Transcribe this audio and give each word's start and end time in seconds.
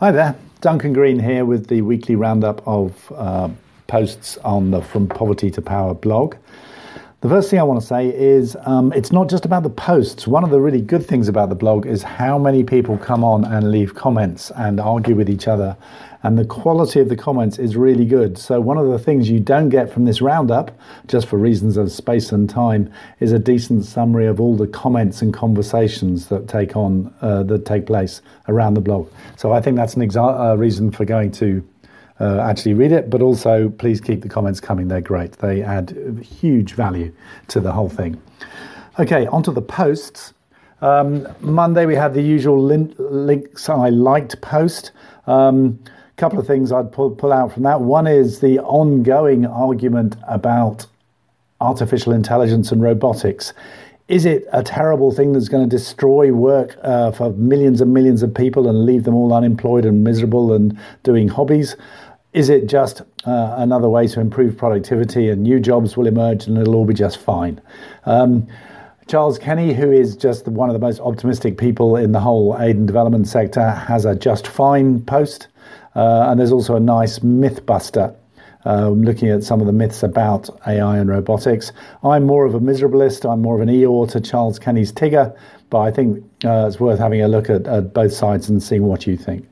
Hi 0.00 0.10
there, 0.12 0.34
Duncan 0.62 0.94
Green 0.94 1.18
here 1.18 1.44
with 1.44 1.66
the 1.66 1.82
weekly 1.82 2.16
roundup 2.16 2.66
of 2.66 3.12
uh, 3.14 3.50
posts 3.86 4.38
on 4.38 4.70
the 4.70 4.80
From 4.80 5.06
Poverty 5.06 5.50
to 5.50 5.60
Power 5.60 5.92
blog. 5.92 6.36
The 7.22 7.28
first 7.28 7.50
thing 7.50 7.58
I 7.58 7.64
want 7.64 7.78
to 7.78 7.86
say 7.86 8.08
is 8.08 8.56
um, 8.64 8.94
it's 8.94 9.12
not 9.12 9.28
just 9.28 9.44
about 9.44 9.62
the 9.62 9.68
posts. 9.68 10.26
One 10.26 10.42
of 10.42 10.48
the 10.48 10.58
really 10.58 10.80
good 10.80 11.04
things 11.04 11.28
about 11.28 11.50
the 11.50 11.54
blog 11.54 11.84
is 11.84 12.02
how 12.02 12.38
many 12.38 12.64
people 12.64 12.96
come 12.96 13.22
on 13.22 13.44
and 13.44 13.70
leave 13.70 13.94
comments 13.94 14.50
and 14.56 14.80
argue 14.80 15.14
with 15.14 15.28
each 15.28 15.46
other. 15.46 15.76
And 16.22 16.38
the 16.38 16.46
quality 16.46 16.98
of 16.98 17.10
the 17.10 17.16
comments 17.16 17.58
is 17.58 17.76
really 17.76 18.06
good. 18.06 18.38
So, 18.38 18.58
one 18.58 18.78
of 18.78 18.88
the 18.88 18.98
things 18.98 19.28
you 19.28 19.38
don't 19.38 19.68
get 19.68 19.92
from 19.92 20.06
this 20.06 20.22
roundup, 20.22 20.70
just 21.08 21.26
for 21.26 21.36
reasons 21.36 21.76
of 21.76 21.92
space 21.92 22.32
and 22.32 22.48
time, 22.48 22.90
is 23.20 23.32
a 23.32 23.38
decent 23.38 23.84
summary 23.84 24.26
of 24.26 24.40
all 24.40 24.56
the 24.56 24.66
comments 24.66 25.20
and 25.20 25.34
conversations 25.34 26.28
that 26.28 26.48
take 26.48 26.74
on 26.74 27.14
uh, 27.20 27.42
that 27.42 27.66
take 27.66 27.84
place 27.84 28.22
around 28.48 28.72
the 28.72 28.80
blog. 28.80 29.10
So, 29.36 29.52
I 29.52 29.60
think 29.60 29.76
that's 29.76 29.92
an 29.92 30.08
exa- 30.08 30.52
uh, 30.52 30.56
reason 30.56 30.90
for 30.90 31.04
going 31.04 31.32
to 31.32 31.62
uh, 32.20 32.40
actually 32.40 32.74
read 32.74 32.92
it, 32.92 33.10
but 33.10 33.22
also 33.22 33.70
please 33.70 34.00
keep 34.00 34.22
the 34.22 34.28
comments 34.28 34.60
coming. 34.60 34.88
They're 34.88 35.00
great. 35.00 35.32
They 35.32 35.62
add 35.62 35.96
huge 36.22 36.74
value 36.74 37.12
to 37.48 37.60
the 37.60 37.72
whole 37.72 37.88
thing. 37.88 38.20
Okay, 38.98 39.26
onto 39.28 39.52
the 39.52 39.62
posts. 39.62 40.34
Um, 40.82 41.26
Monday 41.40 41.86
we 41.86 41.94
had 41.94 42.14
the 42.14 42.22
usual 42.22 42.62
lin- 42.62 42.94
links 42.98 43.68
I 43.68 43.88
liked 43.88 44.40
post. 44.40 44.92
A 45.26 45.32
um, 45.32 45.78
couple 46.16 46.38
of 46.38 46.46
things 46.46 46.72
I'd 46.72 46.92
pull, 46.92 47.10
pull 47.10 47.32
out 47.32 47.52
from 47.52 47.62
that. 47.64 47.80
One 47.80 48.06
is 48.06 48.40
the 48.40 48.58
ongoing 48.60 49.46
argument 49.46 50.16
about 50.28 50.86
artificial 51.60 52.12
intelligence 52.12 52.72
and 52.72 52.82
robotics. 52.82 53.52
Is 54.08 54.24
it 54.24 54.44
a 54.52 54.62
terrible 54.62 55.12
thing 55.12 55.32
that's 55.32 55.48
going 55.48 55.62
to 55.62 55.76
destroy 55.76 56.32
work 56.32 56.76
uh, 56.82 57.12
for 57.12 57.32
millions 57.34 57.80
and 57.80 57.94
millions 57.94 58.24
of 58.24 58.34
people 58.34 58.68
and 58.68 58.84
leave 58.84 59.04
them 59.04 59.14
all 59.14 59.32
unemployed 59.32 59.84
and 59.84 60.02
miserable 60.02 60.52
and 60.52 60.76
doing 61.04 61.28
hobbies? 61.28 61.76
Is 62.32 62.48
it 62.48 62.68
just 62.68 63.00
uh, 63.26 63.54
another 63.58 63.88
way 63.88 64.06
to 64.06 64.20
improve 64.20 64.56
productivity 64.56 65.30
and 65.30 65.42
new 65.42 65.58
jobs 65.58 65.96
will 65.96 66.06
emerge 66.06 66.46
and 66.46 66.56
it'll 66.58 66.76
all 66.76 66.84
be 66.84 66.94
just 66.94 67.18
fine? 67.18 67.60
Um, 68.04 68.46
Charles 69.08 69.36
Kenny, 69.36 69.74
who 69.74 69.90
is 69.90 70.14
just 70.14 70.46
one 70.46 70.68
of 70.68 70.74
the 70.74 70.78
most 70.78 71.00
optimistic 71.00 71.58
people 71.58 71.96
in 71.96 72.12
the 72.12 72.20
whole 72.20 72.56
aid 72.60 72.76
and 72.76 72.86
development 72.86 73.26
sector, 73.26 73.70
has 73.70 74.04
a 74.04 74.14
just 74.14 74.46
fine 74.46 75.00
post. 75.00 75.48
Uh, 75.96 76.26
and 76.28 76.38
there's 76.38 76.52
also 76.52 76.76
a 76.76 76.80
nice 76.80 77.20
myth 77.20 77.66
buster 77.66 78.14
uh, 78.64 78.90
looking 78.90 79.28
at 79.28 79.42
some 79.42 79.60
of 79.60 79.66
the 79.66 79.72
myths 79.72 80.04
about 80.04 80.48
AI 80.68 80.98
and 80.98 81.10
robotics. 81.10 81.72
I'm 82.04 82.26
more 82.26 82.44
of 82.44 82.54
a 82.54 82.60
miserabilist. 82.60 83.28
I'm 83.28 83.42
more 83.42 83.56
of 83.56 83.60
an 83.60 83.74
Eeyore 83.74 84.08
to 84.12 84.20
Charles 84.20 84.60
Kenny's 84.60 84.92
Tigger, 84.92 85.36
but 85.68 85.80
I 85.80 85.90
think 85.90 86.24
uh, 86.44 86.66
it's 86.68 86.78
worth 86.78 87.00
having 87.00 87.22
a 87.22 87.26
look 87.26 87.50
at, 87.50 87.66
at 87.66 87.92
both 87.92 88.12
sides 88.12 88.48
and 88.48 88.62
seeing 88.62 88.84
what 88.84 89.04
you 89.04 89.16
think. 89.16 89.49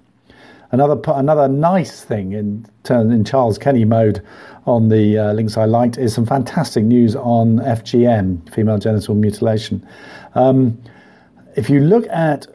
Another 0.70 1.00
another 1.12 1.48
nice 1.48 2.02
thing 2.02 2.32
in 2.32 2.66
turn 2.82 3.10
in 3.10 3.24
Charles 3.24 3.56
Kenny 3.56 3.86
mode 3.86 4.22
on 4.66 4.90
the 4.90 5.16
uh, 5.16 5.32
links 5.32 5.56
I 5.56 5.64
liked 5.64 5.96
is 5.96 6.12
some 6.12 6.26
fantastic 6.26 6.84
news 6.84 7.16
on 7.16 7.58
FGM, 7.60 8.52
female 8.54 8.78
genital 8.78 9.14
mutilation. 9.14 9.86
Um, 10.34 10.80
if 11.56 11.70
you 11.70 11.80
look 11.80 12.06
at 12.08 12.46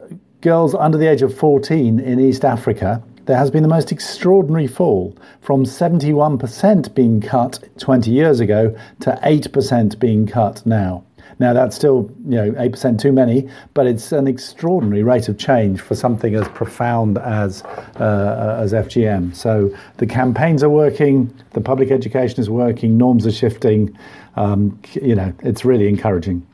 girls 0.42 0.74
under 0.74 0.96
the 0.96 1.10
age 1.10 1.22
of 1.22 1.36
14 1.36 1.98
in 1.98 2.20
East 2.20 2.44
Africa, 2.44 3.02
there 3.26 3.36
has 3.36 3.50
been 3.50 3.62
the 3.62 3.68
most 3.68 3.90
extraordinary 3.90 4.66
fall 4.66 5.16
from 5.40 5.64
71% 5.64 6.94
being 6.94 7.20
cut 7.20 7.58
20 7.78 8.10
years 8.10 8.40
ago 8.40 8.76
to 9.00 9.18
8% 9.22 9.98
being 9.98 10.26
cut 10.26 10.64
now. 10.64 11.02
Now 11.38 11.52
that's 11.52 11.74
still 11.76 12.10
you 12.26 12.36
know 12.36 12.54
eight 12.58 12.72
percent 12.72 13.00
too 13.00 13.12
many, 13.12 13.48
but 13.74 13.86
it's 13.86 14.12
an 14.12 14.26
extraordinary 14.26 15.02
rate 15.02 15.28
of 15.28 15.38
change 15.38 15.80
for 15.80 15.94
something 15.94 16.34
as 16.34 16.46
profound 16.48 17.18
as 17.18 17.62
uh, 17.96 18.58
as 18.60 18.72
FGM. 18.72 19.34
So 19.34 19.74
the 19.98 20.06
campaigns 20.06 20.62
are 20.62 20.70
working, 20.70 21.32
the 21.50 21.60
public 21.60 21.90
education 21.90 22.40
is 22.40 22.50
working, 22.50 22.96
norms 22.96 23.26
are 23.26 23.32
shifting. 23.32 23.96
Um, 24.36 24.80
you 25.00 25.14
know, 25.14 25.32
it's 25.40 25.64
really 25.64 25.88
encouraging. 25.88 26.46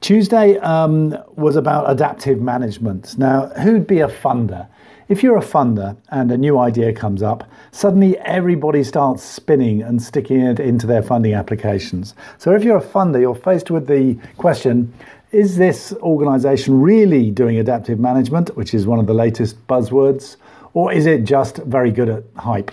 Tuesday 0.00 0.58
um, 0.58 1.16
was 1.36 1.56
about 1.56 1.90
adaptive 1.90 2.40
management. 2.40 3.16
Now, 3.16 3.46
who'd 3.46 3.86
be 3.86 4.00
a 4.00 4.08
funder? 4.08 4.68
If 5.08 5.22
you're 5.22 5.36
a 5.36 5.40
funder 5.40 5.96
and 6.08 6.32
a 6.32 6.36
new 6.36 6.58
idea 6.58 6.92
comes 6.92 7.22
up, 7.22 7.48
suddenly 7.70 8.18
everybody 8.18 8.82
starts 8.82 9.22
spinning 9.22 9.80
and 9.80 10.02
sticking 10.02 10.40
it 10.40 10.58
into 10.58 10.84
their 10.84 11.02
funding 11.02 11.32
applications. 11.32 12.16
So 12.38 12.56
if 12.56 12.64
you're 12.64 12.78
a 12.78 12.84
funder, 12.84 13.20
you're 13.20 13.36
faced 13.36 13.70
with 13.70 13.86
the 13.86 14.18
question 14.36 14.92
is 15.30 15.56
this 15.56 15.92
organization 16.02 16.80
really 16.80 17.30
doing 17.30 17.58
adaptive 17.58 18.00
management, 18.00 18.56
which 18.56 18.74
is 18.74 18.86
one 18.86 18.98
of 18.98 19.06
the 19.06 19.14
latest 19.14 19.64
buzzwords, 19.68 20.36
or 20.74 20.92
is 20.92 21.06
it 21.06 21.24
just 21.24 21.58
very 21.58 21.92
good 21.92 22.08
at 22.08 22.24
hype? 22.36 22.72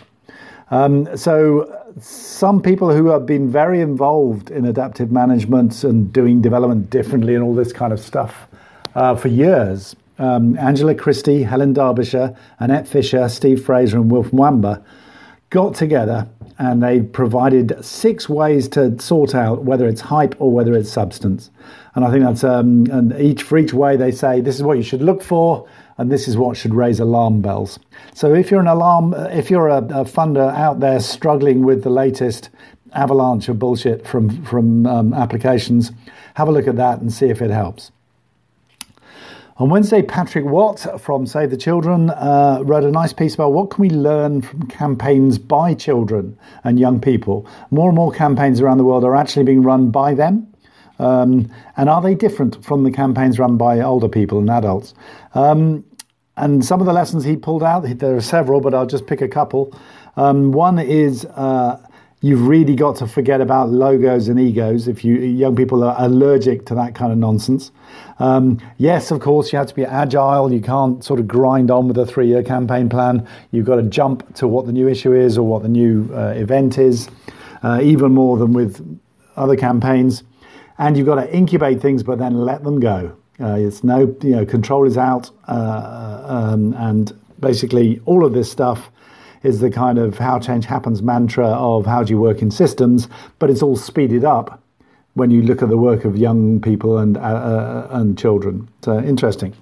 Um, 0.71 1.15
so 1.15 1.83
some 2.00 2.63
people 2.63 2.91
who 2.91 3.07
have 3.09 3.27
been 3.27 3.51
very 3.51 3.79
involved 3.79 4.50
in 4.50 4.65
adaptive 4.65 5.11
management 5.11 5.83
and 5.83 6.11
doing 6.11 6.41
development 6.41 6.89
differently 6.89 7.35
and 7.35 7.44
all 7.44 7.53
this 7.53 7.73
kind 7.73 7.94
of 7.94 8.00
stuff 8.00 8.47
uh, 8.95 9.15
for 9.15 9.27
years 9.27 9.95
um, 10.23 10.57
Angela 10.57 10.95
Christie, 10.95 11.44
Helen 11.44 11.73
Derbyshire, 11.73 12.35
Annette 12.59 12.88
Fisher, 12.88 13.28
Steve 13.29 13.63
Fraser, 13.63 13.97
and 13.97 14.11
Wilf 14.11 14.31
Mwamba 14.31 14.84
got 15.50 15.75
together 15.75 16.28
and 16.57 16.81
they 16.81 17.01
provided 17.01 17.84
six 17.84 18.29
ways 18.29 18.67
to 18.69 19.00
sort 19.00 19.35
out 19.35 19.63
whether 19.63 19.88
it's 19.88 20.01
hype 20.01 20.35
or 20.39 20.51
whether 20.51 20.73
it's 20.73 20.91
substance. 20.91 21.51
And 21.95 22.06
I 22.06 22.12
think 22.12 22.23
that's 22.23 22.44
um, 22.44 22.85
and 22.91 23.13
each 23.19 23.44
for 23.44 23.57
each 23.57 23.73
way 23.73 23.95
they 23.97 24.12
say 24.12 24.41
this 24.41 24.56
is 24.56 24.63
what 24.63 24.78
you 24.78 24.83
should 24.83 25.01
look 25.01 25.22
for 25.22 25.67
and 25.97 26.12
this 26.12 26.28
is 26.28 26.38
what 26.38 26.57
should 26.57 26.73
raise 26.73 27.00
alarm 27.00 27.41
bells. 27.41 27.79
So 28.13 28.33
if 28.33 28.50
you're 28.50 28.62
an 28.62 28.67
alarm, 28.67 29.13
if 29.13 29.51
you're 29.51 29.67
a, 29.67 29.78
a 29.78 30.06
funder 30.06 30.53
out 30.56 30.79
there 30.79 31.00
struggling 31.00 31.63
with 31.63 31.83
the 31.83 31.89
latest 31.89 32.50
avalanche 32.94 33.50
of 33.50 33.59
bullshit 33.59 34.07
from 34.07 34.44
from 34.44 34.85
um, 34.85 35.13
applications, 35.13 35.91
have 36.35 36.47
a 36.47 36.51
look 36.51 36.67
at 36.67 36.78
that 36.78 37.00
and 37.01 37.12
see 37.12 37.28
if 37.28 37.41
it 37.41 37.51
helps. 37.51 37.91
On 39.57 39.69
Wednesday, 39.69 40.01
Patrick 40.01 40.45
Watt 40.45 40.99
from 40.99 41.27
Save 41.27 41.51
the 41.51 41.57
Children 41.57 42.09
uh, 42.09 42.61
wrote 42.63 42.83
a 42.83 42.89
nice 42.89 43.13
piece 43.13 43.35
about 43.35 43.53
what 43.53 43.69
can 43.69 43.83
we 43.83 43.89
learn 43.91 44.41
from 44.41 44.65
campaigns 44.65 45.37
by 45.37 45.75
children 45.75 46.35
and 46.63 46.79
young 46.79 46.99
people. 46.99 47.47
More 47.69 47.89
and 47.89 47.95
more 47.95 48.11
campaigns 48.11 48.59
around 48.59 48.79
the 48.79 48.83
world 48.83 49.03
are 49.03 49.15
actually 49.15 49.43
being 49.43 49.61
run 49.61 49.91
by 49.91 50.15
them. 50.15 50.51
Um, 50.97 51.51
and 51.77 51.87
are 51.87 52.01
they 52.01 52.15
different 52.15 52.65
from 52.65 52.83
the 52.83 52.89
campaigns 52.89 53.37
run 53.37 53.57
by 53.57 53.79
older 53.79 54.09
people 54.09 54.39
and 54.39 54.49
adults? 54.49 54.95
Um, 55.35 55.85
and 56.35 56.65
some 56.65 56.79
of 56.79 56.87
the 56.87 56.93
lessons 56.93 57.23
he 57.23 57.35
pulled 57.35 57.61
out, 57.61 57.81
there 57.81 58.15
are 58.15 58.21
several, 58.21 58.59
but 58.59 58.73
I'll 58.73 58.87
just 58.87 59.05
pick 59.05 59.21
a 59.21 59.27
couple. 59.27 59.71
Um, 60.17 60.51
one 60.51 60.79
is 60.79 61.25
uh, 61.25 61.79
you've 62.23 62.47
really 62.47 62.73
got 62.73 62.95
to 62.95 63.06
forget 63.06 63.41
about 63.41 63.69
logos 63.69 64.29
and 64.29 64.39
egos 64.39 64.88
if 64.88 65.03
you 65.03 65.16
young 65.16 65.57
people 65.57 65.84
are 65.84 65.95
allergic 66.00 66.66
to 66.66 66.73
that 66.73 66.95
kind 66.95 67.11
of 67.11 67.17
nonsense. 67.17 67.69
Um, 68.17 68.59
yes, 68.78 69.11
of 69.11 69.19
course, 69.19 69.51
you 69.51 69.59
have 69.59 69.67
to 69.67 69.75
be 69.75 69.84
agile. 69.84 70.51
You 70.51 70.62
can't 70.62 71.03
sort 71.03 71.19
of 71.19 71.28
grind 71.28 71.69
on 71.69 71.89
with 71.89 71.97
a 71.97 72.06
three-year 72.06 72.41
campaign 72.41 72.88
plan. 72.88 73.28
You've 73.51 73.66
got 73.66 73.75
to 73.75 73.83
jump 73.83 74.35
to 74.35 74.47
what 74.47 74.66
the 74.66 74.72
new 74.72 74.88
issue 74.88 75.13
is 75.13 75.38
or 75.38 75.45
what 75.45 75.63
the 75.63 75.67
new 75.67 76.09
uh, 76.13 76.29
event 76.29 76.78
is, 76.78 77.09
uh, 77.62 77.81
even 77.83 78.13
more 78.13 78.38
than 78.38 78.53
with 78.53 79.01
other 79.35 79.57
campaigns. 79.57 80.23
And 80.78 80.95
you've 80.95 81.06
got 81.06 81.16
to 81.16 81.35
incubate 81.35 81.81
things, 81.81 82.03
but 82.03 82.19
then 82.19 82.45
let 82.45 82.63
them 82.63 82.79
go. 82.79 83.17
Uh, 83.41 83.56
it's 83.56 83.83
no, 83.83 84.16
you 84.22 84.29
know, 84.29 84.45
control 84.45 84.88
is 84.88 84.97
out, 84.97 85.29
uh, 85.50 86.23
um, 86.25 86.73
and 86.78 87.12
basically 87.41 88.00
all 88.06 88.23
of 88.23 88.31
this 88.31 88.50
stuff 88.50 88.89
is 89.43 89.59
the 89.59 89.69
kind 89.69 89.99
of 89.99 90.17
how 90.17 90.39
change 90.39 90.65
happens 90.65 91.01
mantra 91.01 91.47
of 91.47 91.85
how 91.85 92.03
do 92.03 92.11
you 92.13 92.19
work 92.19 92.41
in 92.41 92.49
systems, 92.49 93.07
but 93.39 93.49
it's 93.49 93.61
all 93.61 93.75
speeded 93.75 94.23
up 94.25 94.61
when 95.13 95.29
you 95.29 95.41
look 95.41 95.61
at 95.61 95.69
the 95.69 95.77
work 95.77 96.05
of 96.05 96.17
young 96.17 96.59
people 96.59 96.97
and 96.97 97.17
uh, 97.17 97.21
uh, 97.21 97.87
and 97.91 98.17
children. 98.17 98.67
So 98.81 98.99
interesting. 98.99 99.53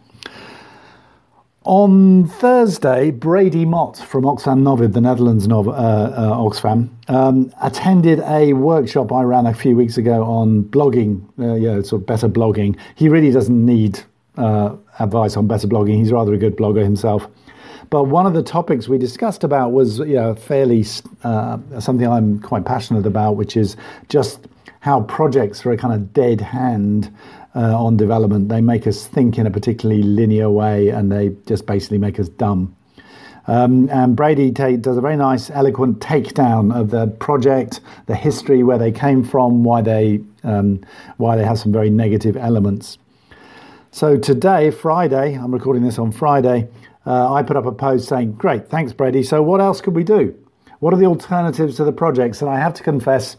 On 1.64 2.28
Thursday, 2.28 3.12
Brady 3.12 3.66
Mott 3.66 3.96
from 3.96 4.24
Oxfam 4.24 4.64
Novib, 4.64 4.94
the 4.94 5.02
Netherlands 5.02 5.48
Nov- 5.48 5.68
uh, 5.68 5.72
uh, 5.72 6.38
Oxfam, 6.38 6.90
um, 7.08 7.54
attended 7.62 8.20
a 8.22 8.54
workshop 8.54 9.12
I 9.12 9.22
ran 9.22 9.46
a 9.46 9.54
few 9.54 9.76
weeks 9.76 9.96
ago 9.96 10.24
on 10.24 10.64
blogging, 10.64 11.22
uh, 11.38 11.54
yeah, 11.54 11.80
sort 11.84 12.02
of 12.02 12.08
better 12.08 12.28
blogging. 12.28 12.80
He 12.96 13.10
really 13.10 13.30
doesn't 13.30 13.64
need 13.64 14.00
uh, 14.38 14.76
advice 14.98 15.38
on 15.38 15.46
better 15.46 15.68
blogging. 15.68 16.00
He's 16.00 16.12
rather 16.12 16.34
a 16.34 16.38
good 16.38 16.58
blogger 16.58 16.82
himself. 16.82 17.28
But 17.92 18.06
one 18.06 18.26
of 18.26 18.34
the 18.34 18.42
topics 18.42 18.88
we 18.88 18.98
discussed 18.98 19.44
about 19.44 19.74
was, 19.74 20.00
you 20.00 20.16
know, 20.16 20.34
fairly 20.34 20.86
uh, 21.26 21.58
something 21.82 22.08
I'm 22.08 22.40
quite 22.40 22.64
passionate 22.64 23.06
about, 23.06 23.36
which 23.36 23.58
is 23.58 23.76
just 24.08 24.48
how 24.80 25.02
projects 25.02 25.66
are 25.66 25.74
a 25.74 25.78
kind 25.78 25.94
of 25.94 26.14
dead 26.14 26.40
hand 26.40 27.14
uh, 27.54 27.78
on 27.78 27.98
development. 27.98 28.48
They 28.48 28.62
make 28.62 28.88
us 28.88 29.08
think 29.08 29.38
in 29.38 29.46
a 29.46 29.52
particularly 29.52 30.04
linear 30.04 30.50
way, 30.50 30.88
and 30.88 31.12
they 31.12 31.36
just 31.46 31.66
basically 31.66 31.98
make 31.98 32.18
us 32.18 32.30
dumb. 32.30 32.74
Um, 33.48 33.90
and 33.90 34.16
Brady 34.16 34.52
does 34.52 34.96
a 34.96 35.02
very 35.02 35.18
nice, 35.18 35.50
eloquent 35.50 36.00
takedown 36.00 36.74
of 36.74 36.92
the 36.92 37.08
project, 37.08 37.82
the 38.06 38.16
history, 38.16 38.64
where 38.64 38.78
they 38.78 38.94
came 38.94 39.22
from, 39.22 39.66
why 39.66 39.82
they 39.82 40.22
um, 40.46 40.80
why 41.18 41.36
they 41.36 41.44
have 41.44 41.60
some 41.60 41.74
very 41.74 41.90
negative 41.90 42.38
elements. 42.38 42.98
So 43.94 44.18
today, 44.18 44.72
Friday, 44.72 45.34
I'm 45.34 45.54
recording 45.54 45.84
this 45.84 46.00
on 46.00 46.14
Friday. 46.14 46.70
Uh, 47.06 47.34
I 47.34 47.44
put 47.44 47.58
up 47.58 47.66
a 47.66 47.72
post 47.72 48.08
saying, 48.08 48.34
Great, 48.34 48.70
thanks, 48.70 48.94
Brady. 48.94 49.24
So, 49.24 49.42
what 49.42 49.62
else 49.62 49.82
could 49.82 49.96
we 49.96 50.04
do? 50.04 50.36
What 50.80 50.94
are 50.94 50.98
the 50.98 51.06
alternatives 51.06 51.78
to 51.78 51.84
the 51.84 51.92
projects? 51.92 52.42
And 52.42 52.50
I 52.50 52.60
have 52.60 52.74
to 52.76 52.84
confess 52.84 53.38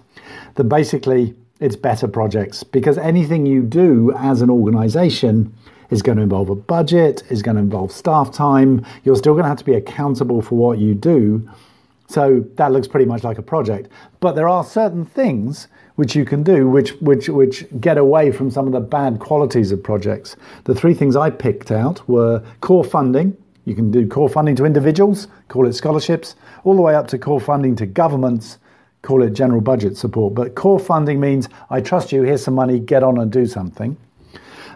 that 0.54 0.64
basically 0.64 1.34
it's 1.60 1.76
better 1.76 2.08
projects 2.08 2.62
because 2.62 2.98
anything 2.98 3.46
you 3.46 3.62
do 3.62 4.12
as 4.16 4.42
an 4.42 4.50
organization 4.50 5.54
is 5.90 6.02
going 6.02 6.16
to 6.16 6.22
involve 6.22 6.48
a 6.50 6.54
budget, 6.54 7.22
is 7.30 7.42
going 7.42 7.56
to 7.56 7.62
involve 7.62 7.92
staff 7.92 8.32
time. 8.32 8.84
You're 9.04 9.16
still 9.16 9.34
going 9.34 9.44
to 9.44 9.48
have 9.48 9.58
to 9.58 9.64
be 9.64 9.74
accountable 9.74 10.40
for 10.40 10.56
what 10.56 10.78
you 10.78 10.94
do. 10.94 11.48
So 12.08 12.44
that 12.56 12.72
looks 12.72 12.88
pretty 12.88 13.06
much 13.06 13.24
like 13.24 13.38
a 13.38 13.42
project. 13.42 13.88
But 14.20 14.32
there 14.32 14.48
are 14.48 14.64
certain 14.64 15.04
things 15.04 15.68
which 15.96 16.16
you 16.16 16.24
can 16.24 16.42
do 16.42 16.68
which 16.68 16.92
which 17.00 17.28
which 17.28 17.66
get 17.78 17.98
away 17.98 18.32
from 18.32 18.50
some 18.50 18.66
of 18.66 18.72
the 18.72 18.80
bad 18.80 19.18
qualities 19.18 19.72
of 19.72 19.82
projects. 19.82 20.36
The 20.64 20.74
three 20.74 20.94
things 20.94 21.16
I 21.16 21.30
picked 21.30 21.70
out 21.70 22.06
were 22.08 22.42
core 22.60 22.84
funding. 22.84 23.36
You 23.64 23.74
can 23.74 23.90
do 23.90 24.06
core 24.08 24.28
funding 24.28 24.56
to 24.56 24.64
individuals, 24.64 25.28
call 25.48 25.66
it 25.66 25.74
scholarships, 25.74 26.36
all 26.64 26.74
the 26.74 26.82
way 26.82 26.94
up 26.94 27.06
to 27.08 27.18
core 27.18 27.40
funding 27.40 27.76
to 27.76 27.86
governments 27.86 28.58
call 29.02 29.22
it 29.22 29.30
general 29.30 29.60
budget 29.60 29.96
support. 29.96 30.34
But 30.34 30.54
core 30.54 30.78
funding 30.78 31.20
means 31.20 31.48
I 31.70 31.80
trust 31.80 32.12
you, 32.12 32.22
here's 32.22 32.44
some 32.44 32.54
money, 32.54 32.78
get 32.78 33.02
on 33.02 33.18
and 33.18 33.30
do 33.30 33.46
something. 33.46 33.96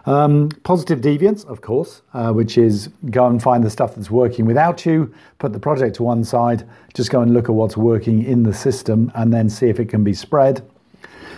Um, 0.04 0.50
positive 0.62 1.00
deviance, 1.00 1.44
of 1.46 1.62
course, 1.62 2.02
uh, 2.14 2.32
which 2.32 2.58
is 2.58 2.88
go 3.10 3.26
and 3.26 3.42
find 3.42 3.64
the 3.64 3.70
stuff 3.70 3.96
that's 3.96 4.10
working 4.10 4.44
without 4.44 4.86
you, 4.86 5.12
put 5.38 5.52
the 5.52 5.58
project 5.58 5.96
to 5.96 6.04
one 6.04 6.22
side, 6.22 6.68
just 6.94 7.10
go 7.10 7.22
and 7.22 7.32
look 7.32 7.48
at 7.48 7.54
what's 7.54 7.76
working 7.76 8.22
in 8.24 8.44
the 8.44 8.54
system 8.54 9.10
and 9.16 9.32
then 9.32 9.48
see 9.48 9.68
if 9.68 9.80
it 9.80 9.88
can 9.88 10.04
be 10.04 10.12
spread. 10.12 10.62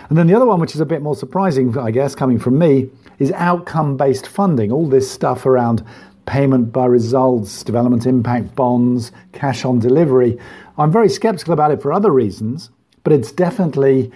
And 0.09 0.17
then 0.17 0.27
the 0.27 0.35
other 0.35 0.45
one, 0.45 0.59
which 0.59 0.75
is 0.75 0.81
a 0.81 0.85
bit 0.85 1.01
more 1.01 1.15
surprising, 1.15 1.75
I 1.77 1.91
guess, 1.91 2.13
coming 2.13 2.39
from 2.39 2.57
me, 2.57 2.89
is 3.17 3.31
outcome 3.33 3.97
based 3.97 4.27
funding. 4.27 4.71
All 4.71 4.87
this 4.87 5.09
stuff 5.09 5.45
around 5.45 5.83
payment 6.29 6.71
by 6.71 6.85
results, 6.85 7.63
development 7.63 8.05
impact 8.05 8.55
bonds, 8.55 9.11
cash 9.33 9.65
on 9.65 9.79
delivery. 9.79 10.37
I'm 10.77 10.91
very 10.91 11.09
skeptical 11.09 11.53
about 11.53 11.71
it 11.71 11.81
for 11.81 11.91
other 11.91 12.11
reasons 12.11 12.69
but 13.03 13.13
it's 13.13 13.31
definitely 13.31 14.11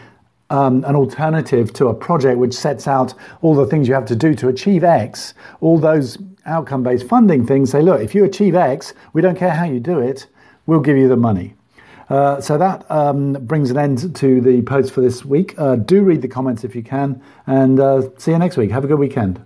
um, 0.50 0.84
an 0.86 0.96
alternative 0.96 1.74
to 1.74 1.88
a 1.88 1.94
project 1.94 2.38
which 2.38 2.54
sets 2.54 2.88
out 2.88 3.14
all 3.42 3.56
the 3.56 3.66
things 3.66 3.88
you 3.88 3.94
have 3.94 4.06
to 4.06 4.16
do 4.16 4.36
to 4.36 4.50
achieve 4.50 4.84
X. 4.84 5.34
All 5.62 5.78
those 5.78 6.18
outcome 6.46 6.84
based 6.84 7.08
funding 7.08 7.46
things 7.46 7.72
say, 7.72 7.82
look, 7.82 8.02
if 8.02 8.14
you 8.14 8.24
achieve 8.24 8.56
X, 8.56 8.94
we 9.14 9.22
don't 9.22 9.38
care 9.38 9.52
how 9.52 9.66
you 9.66 9.80
do 9.80 10.00
it, 10.00 10.28
we'll 10.66 10.80
give 10.80 10.98
you 10.98 11.08
the 11.08 11.18
money. 11.18 11.56
Uh, 12.10 12.40
so 12.40 12.58
that 12.58 12.86
um, 12.92 13.34
brings 13.34 13.72
an 13.72 13.78
end 13.78 14.16
to 14.16 14.42
the 14.42 14.62
post 14.64 14.94
for 14.94 15.02
this 15.02 15.24
week. 15.26 15.56
Uh, 15.58 15.76
do 15.76 16.04
read 16.04 16.22
the 16.22 16.28
comments 16.28 16.64
if 16.64 16.76
you 16.76 16.84
can, 16.84 17.20
and 17.48 17.80
uh, 17.80 18.02
see 18.18 18.32
you 18.32 18.38
next 18.38 18.58
week. 18.58 18.70
Have 18.70 18.84
a 18.84 18.88
good 18.88 19.00
weekend. 19.00 19.44